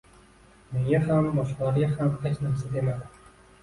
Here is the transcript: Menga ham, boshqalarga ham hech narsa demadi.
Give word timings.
Menga 0.71 1.03
ham, 1.11 1.29
boshqalarga 1.37 1.93
ham 1.95 2.13
hech 2.27 2.45
narsa 2.49 2.77
demadi. 2.77 3.27